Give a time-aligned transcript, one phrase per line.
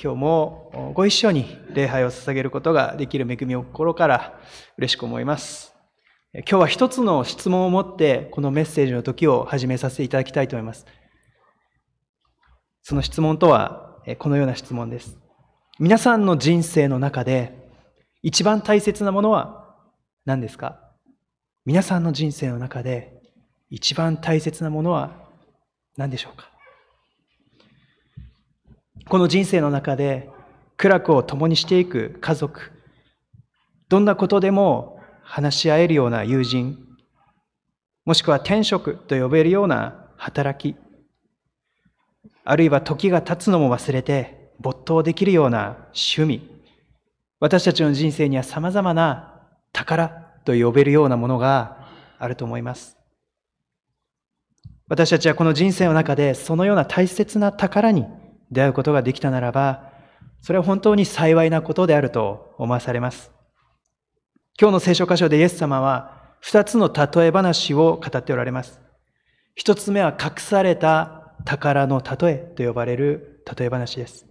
[0.00, 4.40] 今日もご一緒に礼拝を捧げることができる恵みを心から
[4.76, 5.74] 嬉しく思います。
[6.32, 10.86] 今日は一つの質問を持ってこのメッセージの時を始めさせていただきたいと思います。
[12.82, 15.18] その質問とはこのような質問です。
[15.80, 17.58] 皆さんの人生の中で
[18.22, 19.74] 一番大切なものは
[20.24, 20.80] 何ですか？
[21.64, 23.20] 皆さんの人生の中で
[23.68, 25.28] 一番大切なものは
[25.96, 26.52] 何でしょうか？
[29.08, 30.28] この人生の中で
[30.76, 32.72] 苦楽を共にしていく家族、
[33.88, 36.78] どんなことでも話し合えるような友人、
[38.04, 40.76] もしくは転職と呼べるような働き、
[42.44, 46.46] あるいは時が経つのも忘れて没頭できるような趣味、
[47.40, 49.40] 私たちの人生には様々な
[49.72, 50.08] 宝
[50.44, 52.98] と呼べるようなものがあると思います。
[54.86, 58.06] 私たちはこの人生の中でそのような大切な宝に
[58.50, 59.90] 出会うことができたならば、
[60.40, 63.30] それは本当に幸いなことであると思わされます。
[64.60, 68.80] 今日の聖書箇所でイエス様は二つの例え話を語っておられます。
[69.54, 74.26] 一つ目は隠された宝の例えと呼ばれる例え話です。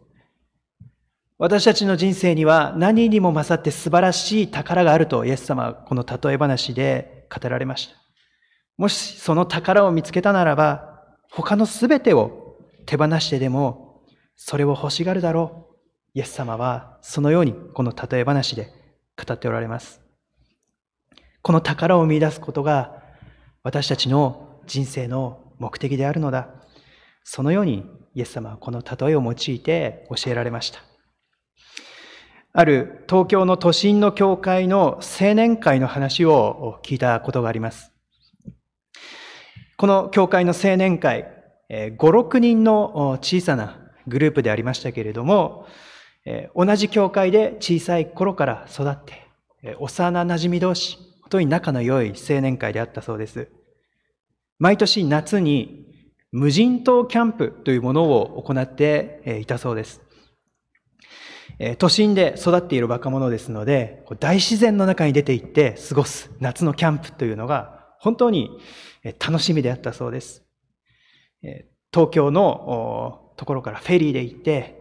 [1.37, 7.95] 私たちの人生には何にも勝って素晴らしい宝があるとイエス様はこの例え話で語られました。
[8.77, 13.86] もしその宝を見つけたならば、他のすべてを手放してでも
[14.37, 15.77] それを欲しがるだろう。
[16.13, 18.71] イエス様はそのようにこの例え話で
[19.17, 19.99] 語っておられます。
[21.41, 23.03] この宝を見出すことが
[23.63, 26.49] 私たちの人生の目的であるのだ。
[27.23, 30.79] そのようにイエス様はこの例えを用いて教えられました。
[32.53, 37.91] ある東京の都心の教会の青年会の話を聞いたことがあります。
[39.77, 41.27] この教会の青年会、
[41.69, 45.67] 5、6人の小さなグループでありましたけれども、
[46.55, 49.27] 同じ教会で小さい頃から育って、
[49.79, 53.49] 幼馴染同士、本当に仲の良い青年会であったそうです。
[54.59, 55.85] 毎年夏に
[56.31, 60.01] 無人島キャンプというものを行っていたそうです。
[61.79, 68.59] 都心で育っている若者ですので、大自然の中に出て行って過ごす夏のキャンプというのが本当に
[69.03, 70.43] 楽しみであったそうです。
[71.93, 74.75] 東京のところからフェリーで行って、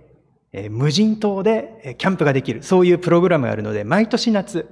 [0.53, 4.69] え無人島でキャンプができる、そういうプログラムがあるので、毎年夏、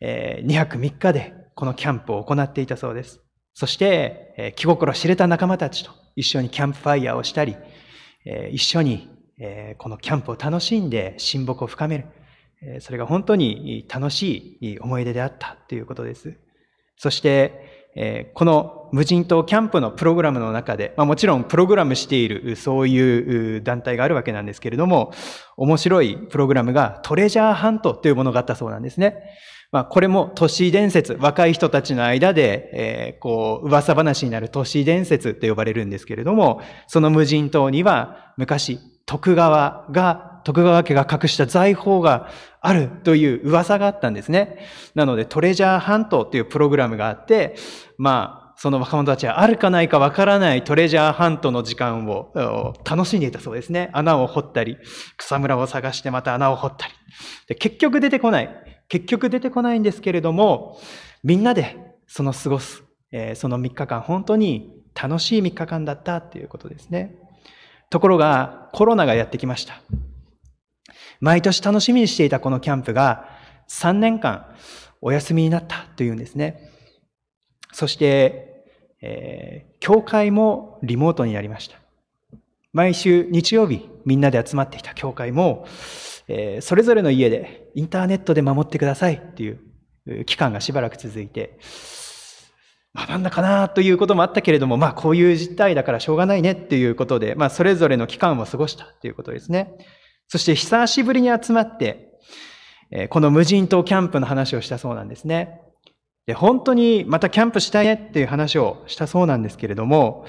[0.00, 3.20] え2泊3日でこのキャンプを行っていたそうです。
[3.54, 7.56] そして、え気心知れた仲間たちと一緒にキャンプファイヤーをしたり、
[8.24, 12.06] え一緒に、えこのキャンプを楽しんで親睦を深める。
[12.80, 16.38] それが本当に楽しい思い出であったということです。
[16.96, 25.12] そして、えこの無人島キャンプのプログラムの中で、まあ、もちろんプログラムしているそういう団体があるわけなんですけれども、
[25.56, 29.16] 面白いプログラムがトレジャーハントというものがあったそうなんですね。
[29.72, 42.30] まあ、これも都市伝説、若い人たちの間で、えー、こう、噂話になる都市伝説と呼ばれるんですけれども、その無人島には昔、徳川が徳川家が隠した財宝が
[42.60, 44.58] あるという噂があったんですね。
[44.94, 47.56] なので、トレジャーハントというプログラムがあって、
[47.98, 53.88] まあ、その若者たちはあるかないかわからないトレジャーハントの時間を楽しんでいたそうですね。
[53.94, 54.76] 穴を掘ったり、
[55.16, 56.92] 草むらを探してまた穴を掘ったり。
[57.48, 58.50] で結局出てこない。
[58.88, 60.78] 結局出てこないんですけれども、
[61.22, 61.76] みんなで
[62.06, 67.14] その過ごす、えー、その3日間、本当に楽しい3日間だったということですね。
[67.88, 69.80] ところが、コロナがやってきました。
[71.20, 73.28] 毎年楽しみにしていたこのキャンプが
[73.68, 74.46] 3年間
[75.00, 76.70] お休みになったというんですね。
[77.72, 78.64] そして、
[79.00, 81.76] えー、教会もリモートになりました。
[82.72, 85.66] 毎週日曜日みんなで集まっていた教会も、
[86.28, 91.58] えー、それぞれの家でインターネットで守ってくださいっていう期間がしばらく続いて、
[92.92, 99.76] まあなんだかなということもあったけれども、まあこういう実態だからしょうがないねっていうことで、まあそれぞれの期間を過ごしたということですね。
[100.30, 102.12] そして久しぶりに集まって、
[103.08, 105.60] この無人島キャンプの話をしたそうなんですね。
[106.26, 110.26] で本当にまたキャンプしたいねっていう話をしたそうなんですけれども、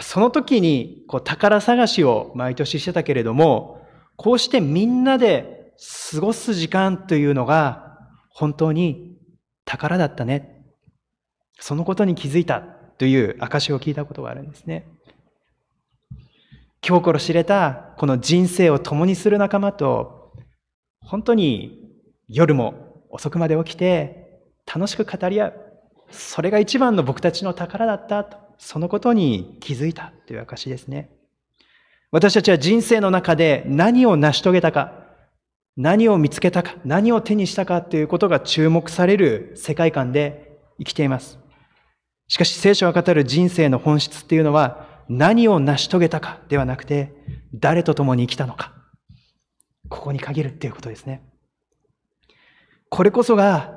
[0.00, 3.84] その時にこう宝探しを毎年してたけれども、
[4.14, 5.72] こうしてみんなで
[6.12, 7.98] 過ごす時間というのが
[8.30, 9.16] 本当に
[9.64, 10.64] 宝だったね。
[11.58, 14.86] そのことに気づいたという証を聞いたことがあるんですね。
[16.84, 20.32] 今日頃知れたこの人生を共にする仲間と、
[21.00, 21.78] 本当に
[22.28, 25.54] 夜も遅くまで起きて楽しく語り合う。
[26.10, 31.10] それが一番の僕たちの宝だったと、そのことに気づいたという証ですね。
[32.10, 34.92] 私たちは人生の中で何を成し遂げたか、
[35.76, 41.38] 何を見つけたか、何を手にしたかということが注目される世界観で生きています。
[42.26, 47.12] しかし聖書が語る人生の本質っていうのは何を成し遂げたかではなくて
[47.54, 48.72] 誰と共に生きたのか。
[49.88, 51.22] ここに限るっていうことですね。
[52.88, 53.74] これこそが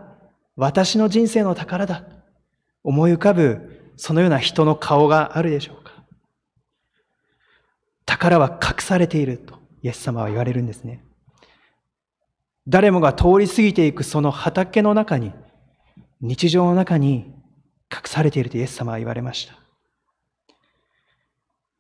[0.56, 2.06] 私の人生の宝だ。
[2.84, 5.92] 思い浮かぶそのような人の顔があるでしょうか。
[8.06, 11.04] 宝は隠されているとイエス様は言われるんですね。
[12.68, 15.34] 誰もが通り過ぎていくその畑の中に、
[16.22, 17.34] 日常の中に
[17.92, 19.65] 隠されているとイエス様は言われました。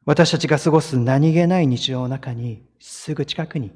[0.05, 3.71] 私たちが過ごす何気ない日常の中に、すぐ近くに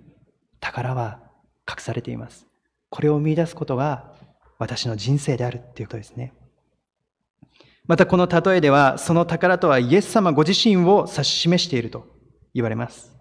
[0.59, 1.19] 宝は
[1.67, 2.45] 隠されています。
[2.89, 4.13] これを見出すことが
[4.59, 6.33] 私の人生であるということですね。
[7.87, 12.05] またこの例えでは、その宝とはイエス様ご自身を指し示していると
[12.53, 13.11] 言われます。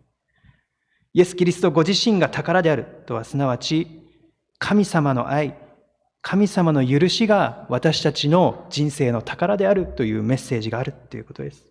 [1.14, 4.02] イエス・キリストご自身が宝であるとは、すなわち、
[4.58, 5.56] 神様の愛、
[6.20, 11.67] 神様の許しが私たちの人生の宝であるというメッセージがあるということです。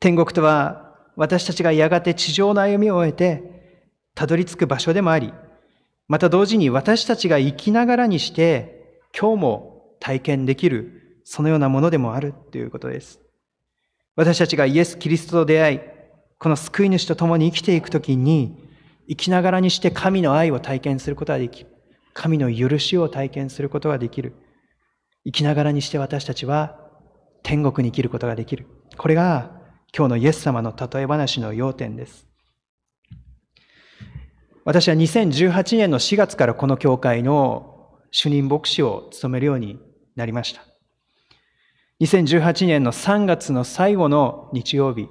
[0.00, 3.42] 天国とは私たちがやがて地上の歩みを終えて
[4.14, 5.32] たどり着く場所でもあり、
[6.06, 13.20] また同時に私たちが生きながらにして今日も体験できるそのようなものでもあるということです。
[14.16, 15.80] 私たちがイエス・キリストと出会い、
[16.38, 18.68] この救い主と共に生きていくときに
[19.08, 21.70] 生きながらにして神の愛を体験することができる。
[22.14, 24.34] 神の許しを体験することができる。
[25.24, 26.80] 生きながらにして私たちは
[27.42, 28.66] 天国に生きることができる。
[28.96, 29.57] これが
[29.96, 32.26] 今日のイエス様の例え話の要点です。
[34.64, 39.78] 私は2018年の4月からこの教会の主任牧師を務めるように
[40.14, 40.62] なりました。
[42.00, 45.08] 2018年の3月の最後の日曜日、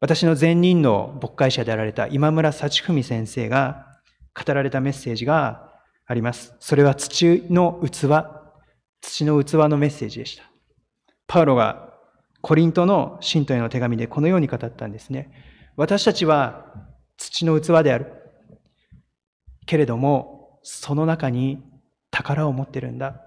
[0.00, 4.00] 私の前任の牧会者であられた今村幸文先生が
[4.34, 5.68] 語られたメッセージが
[6.06, 6.54] あります。
[6.60, 7.90] それは土の器、
[9.00, 10.44] 土の器のメッセージでした。
[11.26, 11.89] パウロが
[12.42, 15.30] コリントの信徒への手紙でこのように語ったんですね。
[15.76, 16.66] 私たちは
[17.16, 18.12] 土の器である。
[19.66, 21.62] けれども、その中に
[22.10, 23.22] 宝を持ってるんだ。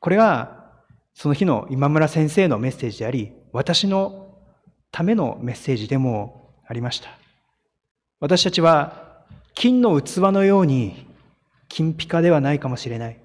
[0.00, 0.66] これが、
[1.14, 4.36] その日の今村先生のメッセージであり、私の
[4.90, 7.10] ためのメッセージでもありました。
[8.20, 9.24] 私たちは
[9.54, 11.06] 金の器のように
[11.68, 13.18] 金ピカではないかもしれない。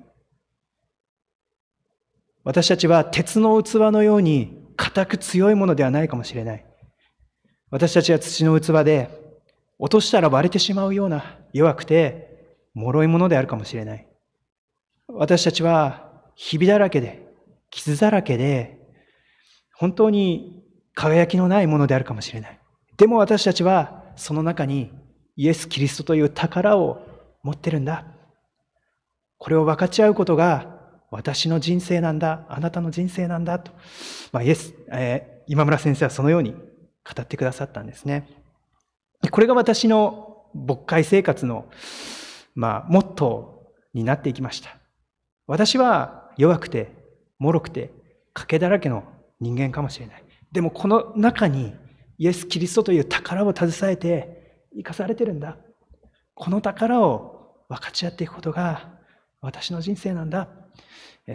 [2.43, 6.65] 私たちは鉄の器のように硬く強いものではないかもしれない。
[7.69, 9.09] 私たちは土の器で
[9.79, 14.07] 落としたら割れてしまうような弱くて脆いものであるかもしれない。
[15.07, 17.33] 私たちはひびだらけで
[17.69, 18.79] 傷だらけで
[19.75, 20.63] 本当に
[20.95, 22.59] 輝きのないものであるかもしれない。
[22.97, 24.91] でも私たちはその中に
[25.35, 27.01] イエス・キリストという宝を
[27.41, 28.05] 持ってるんだ。
[29.37, 30.72] これを分かち合うことが
[31.13, 32.45] 私の人生なんだ。
[32.49, 33.59] あなたの人生なんだ。
[33.59, 33.71] と、
[34.31, 36.59] まあ、イエス、えー、今村先生はそのように語
[37.21, 38.27] ってくださったんですね。
[39.29, 41.69] これが私の牧会生活の、
[42.55, 44.75] まあ、モットーになっていきました。
[45.45, 46.91] 私は弱くて、
[47.37, 47.91] 脆くて、
[48.33, 49.03] 賭けだらけの
[49.39, 50.23] 人間かもしれない。
[50.51, 51.75] でもこの中に
[52.17, 55.57] イエス・キリストという宝を携えて生かされてるんだ。
[56.33, 58.97] この宝を分かち合っていくことが
[59.41, 60.62] 私の人生なんだ。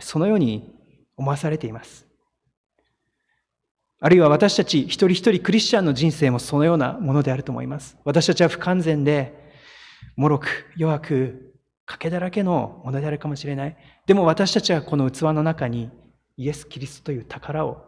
[0.00, 0.75] そのように
[1.16, 2.07] 思わされています。
[4.00, 7.97] あるいは私たち一人一人クリスチャンの人生もそのようなものであると思います。
[8.04, 9.35] 私たちは不完全で、
[10.16, 11.54] 脆く、弱く、
[11.87, 13.76] 賭けだらけのものであるかもしれない。
[14.07, 15.90] でも私たちはこの器の中に
[16.37, 17.85] イエス・キリストという宝を、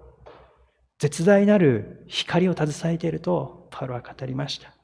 [0.99, 4.75] 絶大なる光を携えているとパウロは語りました。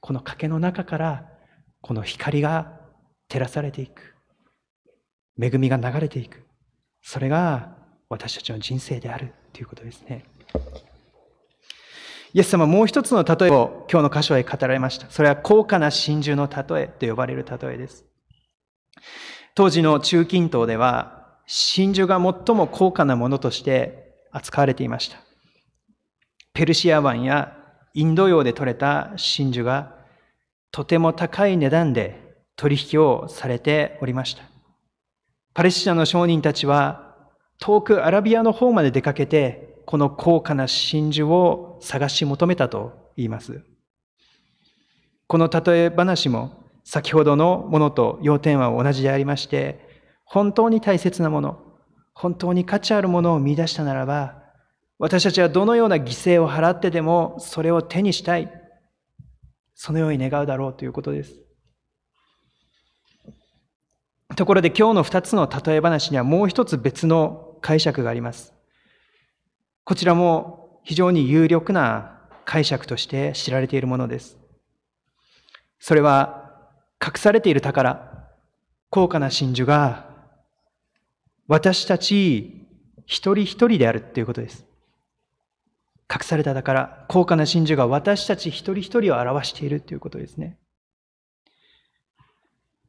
[0.00, 1.28] この賭けの中から
[1.80, 2.80] この光が
[3.28, 4.14] 照らされていく
[5.40, 6.42] 恵みが流れていく。
[7.02, 7.76] それが
[8.08, 10.24] 私たちの人生であるということですね。
[12.34, 15.10] イエス様もう一つの例えを今日の箇所へ語られました。
[15.10, 18.04] それは高価な真珠の例えと呼ばれる例えです。
[19.54, 25.18] 当時の中近東では真珠が最も高価なものとして扱われていました。
[26.54, 27.56] ペルシア湾や
[27.94, 29.94] インド洋で採れた真珠が
[30.70, 32.18] とても高い値段で
[32.56, 34.51] 取引をされておりました。
[35.54, 37.14] パレスチナの商人たちは
[37.58, 43.62] 遠くアラビアの方まで出かけてこの高価な真珠を探し求めたと言います。
[45.26, 49.88] この例え話も先ほどのものと要点は同じでありまして、
[50.24, 51.62] 本当に大切なもの、
[52.14, 54.42] 本当に価値あるものを見出したならば、
[54.98, 58.50] 私たちはどのような犠牲を払ってでもそれを手にしたい。
[59.74, 61.41] そのように願うだろうということです。
[64.34, 68.54] ところで今日の二つの例え話にはもう一つ別の解釈があります。
[69.84, 74.38] こちらも非常に有力な解釈として知られているものです。
[75.78, 76.50] それは
[77.04, 78.28] 隠されている宝、
[78.90, 80.06] 高価な真珠が
[81.48, 82.66] 私たち
[83.06, 84.64] 一人一人であるということです。
[86.12, 90.58] 隠された宝、高価な真珠が私たち一人一人を表しているということですね。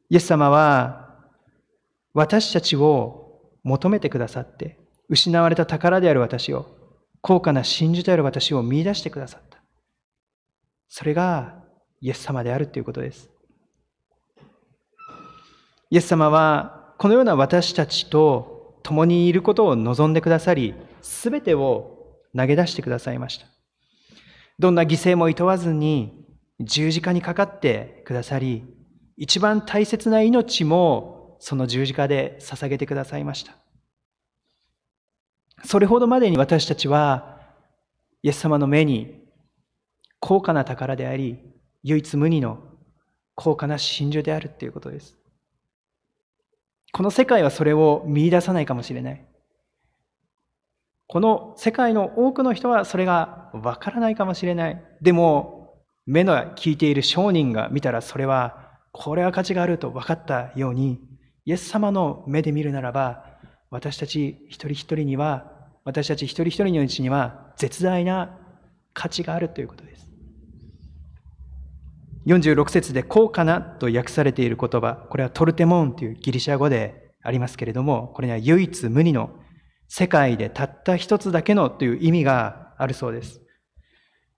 [0.09, 1.12] イエス様は
[2.13, 4.79] 私たちを求めてくださって、
[5.09, 6.65] 失われた宝である私を、
[7.21, 9.63] 高価な真珠である私を見出してくださった。
[10.89, 11.63] それが
[12.01, 13.29] イエス様であるということです。
[15.89, 23.47] イエス様はこのような私たちと共にいることを望んでくださり、すべてを投げ出してくださいました。
[24.59, 26.25] どんな犠牲も厭わずに
[26.59, 28.63] 十字架にかかってくださり、
[29.17, 33.57] 一番大切な命もその十字架で捧げてくださいました。
[35.65, 37.37] それほどまでに私たちは、
[38.21, 39.25] イエス様の目に
[40.21, 41.39] 高価な宝であり、
[41.83, 42.59] 唯一無二の
[43.35, 45.17] 高価な真珠であるということです。
[46.93, 49.25] この世界はそれを見出さないかもしれない。
[51.07, 54.81] この世界の多くの人はそれがわからないかもしれない。
[55.01, 61.12] でも、目の聞いている商人が見たらそれは、これは価値があると分かったように、
[61.45, 63.25] イエス様の目で見るならば、
[63.69, 65.51] 私たち一人一人には、
[65.83, 68.37] 私たち一人一人のうちには絶大な
[68.93, 70.09] 価値があるということです。
[72.25, 79.31] 46節で高価なと訳されている言葉、これはトルテモンというギリシャ語でありますけれども、これには唯一無二の
[79.89, 83.41] 世界でたった一つだけのという意味があるそうです。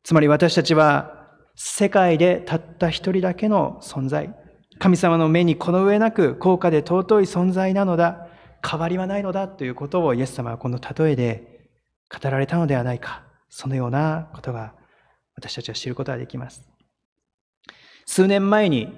[0.03, 4.35] つまり私たちは世界でたった一人だけの存在。
[4.79, 8.27] 神様の目にこの上なく高価で尊い存在なのだ。
[8.67, 11.69] 変わりはないのだということをイエス様はこの例えで
[12.09, 13.23] 語られたのではないか。
[13.49, 14.73] そのようなことが
[15.35, 16.67] 私たちは知ることができます。
[18.05, 18.97] 数年前に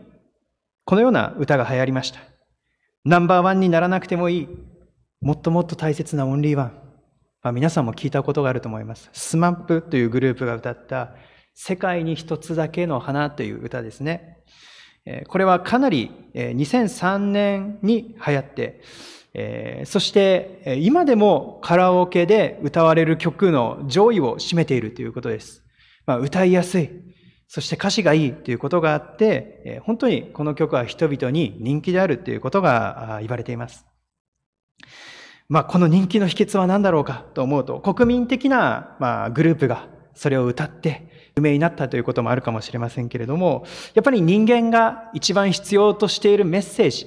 [0.86, 2.20] このような歌が流行りました。
[3.04, 4.48] ナンバーワンにならなくてもいい。
[5.22, 6.82] もっともっと大切なオンリーワン。
[7.44, 9.10] まあ、皆さんも聞いたことがあると思います。
[9.14, 11.16] SMAP というグループが歌った
[11.54, 14.44] 世界に一つだけの花という歌ですね。
[15.28, 18.82] これはかなり2003年に流行って、
[19.86, 25.64] そして今でもカラオケで歌われる曲の上位を占めているということです。
[26.06, 26.90] まあ、歌いやすい、
[27.48, 33.86] そして歌詞がいいということがあって、本当にこの曲は人々に人気であるということが言われています。
[35.50, 47.06] まあ、この人気の秘訣は何だろうかと思うと、国民的な、ま、グループがそれを歌って有名になったということもあるかもしれませんけれども、やっぱり人間が一番必要としているメッセージ、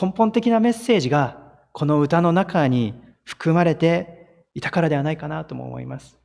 [0.00, 1.38] 根本的なメッセージが
[1.72, 6.18] この歌の中に含まれていたからではないかなとも思います。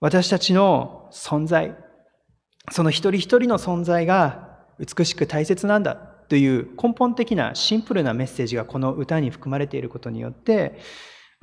[0.00, 1.74] 私たちの存在、
[2.70, 10.78] その一人一人の存在が美しく大切なんだという根本的なシンプルなメッセージがこの歌に含まれていることによって、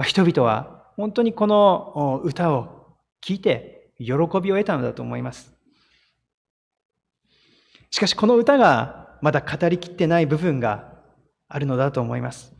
[0.03, 4.05] 人々は本当にこの歌を聴いて喜
[4.41, 5.53] びを得たのだと思います。
[7.91, 10.93] しかしこの歌がまだ語りきってない部分が
[11.47, 12.53] あるのだと思います。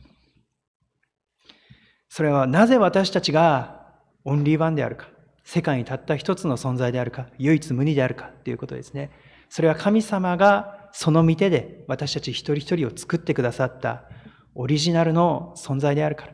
[2.08, 3.92] それはなぜ私たちが
[4.24, 5.08] オンリーワンであるか、
[5.44, 9.10] 世界にたった一つの存在であるか、唯一無二であるかということですね。
[9.48, 14.04] それは神様がその御手で私たち一人一人を作ってくださった
[14.54, 16.32] オリジナルの存在であるから。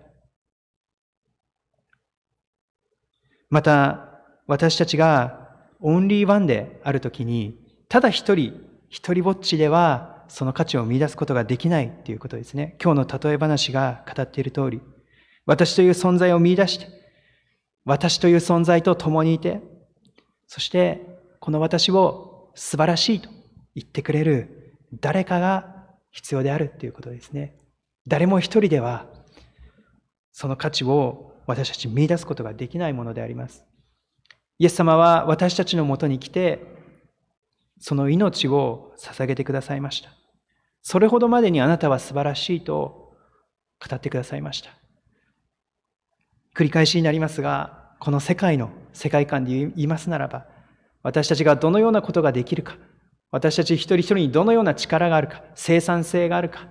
[3.50, 4.11] また、
[4.46, 5.48] 私たちが
[5.80, 7.58] オンリーワンであるときに、
[7.88, 12.76] ただ一人、一人ぼっちではその価値を見出すことができないということですね。
[12.82, 14.80] 今日の例え話が語っている通り、
[15.46, 16.88] 私という存在を見出して、
[17.84, 19.60] 私という存在と共にいて、
[20.46, 21.00] そして
[21.40, 23.28] この私を素晴らしいと
[23.74, 27.56] 言ってくれる誰かが必要であるということですね。
[28.06, 29.06] 誰も一人では
[30.32, 33.64] その価値を私たち見出すことができないものであります。
[34.58, 36.60] イエス様は私たちのもとに来て、
[37.80, 40.10] その命を捧げてくださいました。
[40.82, 43.12] それほどまでにあなたは素晴らしいと
[43.80, 44.70] 語ってくださいました。
[46.54, 50.46] 繰り返しになりますが、この世界の世界観で言いますならば、
[51.02, 52.76] 私たちがどのようなことができるか、
[53.30, 56.68] 私たち一人一人にどのような力があるか、生産性があるか、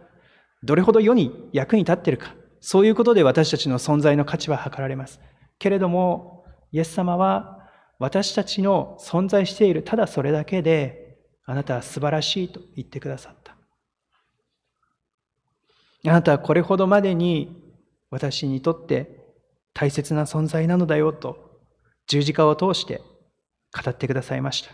[0.64, 5.20] どれほど世に役に立っているか、そういうことで私たちの存在の価値は測られます。
[5.58, 7.61] けれども、イエス様は
[8.02, 13.56] 私たちの存在しているただそれだけであなたは素晴らしいと言ってくださった。
[16.10, 17.62] あなたはこれほどまでに
[18.10, 19.22] 私にとって
[19.76, 21.60] 大切な存在なのだよと
[22.08, 23.02] 十字架を通して
[23.72, 24.72] 語ってくださいました。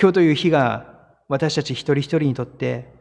[0.00, 2.94] 今日という日が私たち一人一人にとって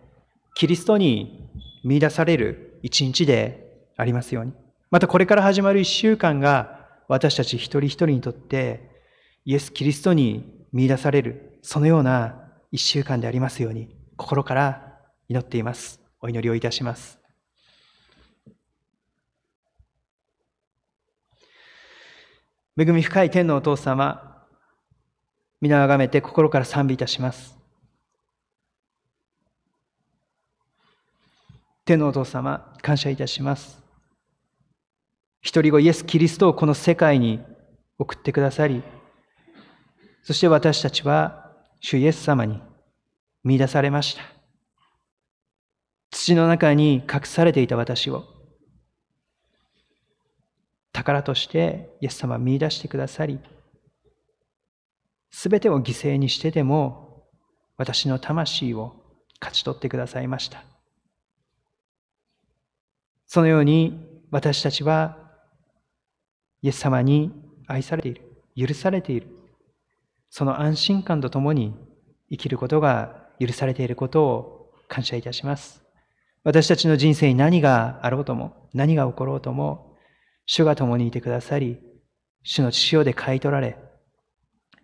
[0.56, 1.52] キリストに
[1.84, 4.54] 見出される一日でありますように。
[4.90, 8.90] またこれから始まる一週間が私たち一人一人にとって
[9.46, 16.00] イエス・キリストに見出されるそのような一週間でありますように心から祈っています。
[16.22, 17.20] お祈りをいたします。
[22.78, 24.46] 恵み深い天のお父様、
[25.62, 27.56] 皆をあがめて心から賛美いたします。
[31.86, 33.85] 天のお父様、感謝いたします。
[35.46, 37.40] 一人子イエス・キリストをこの世界に
[38.00, 38.82] 送ってくださり、
[40.24, 42.60] そして私たちは主イエス様に
[43.44, 44.24] 見出されました。
[46.10, 48.24] 土の中に隠されていた私を
[50.92, 53.40] 宝としてイエス様は見出してくださり、
[55.30, 57.28] すべてを犠牲にしてでも
[57.78, 58.96] 私の魂を
[59.40, 60.64] 勝ち取ってくださいました。
[63.28, 65.24] そのように私たちは
[66.66, 67.32] イエス様に
[67.68, 68.24] 愛されている、
[68.58, 69.28] 許されている、
[70.32, 71.76] その安心感とともに
[72.32, 75.84] 生きることが許されていることを感謝いたします。
[76.44, 79.96] 私たちの人生に何があろうとも、何が起ころうとも、
[80.48, 81.78] 主が共にいてくださり、
[82.42, 83.78] 主の血潮で買い取られ、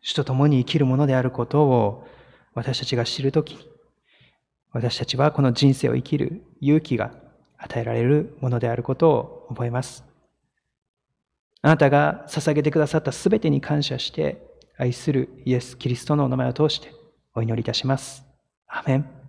[0.04, 2.06] 主と共に生きるものであることを
[2.54, 3.58] 私たちが知るとき、
[4.72, 7.12] 私たちはこの人生を生きる勇気が
[7.58, 10.11] 与えられるものであることを覚えます。
[11.64, 14.42] あなたが捧げてくださったすべてに感謝して
[14.78, 16.92] 愛するイエス・キリストのお名前を通して
[17.36, 18.24] お祈りいたします。
[18.68, 19.21] アメン。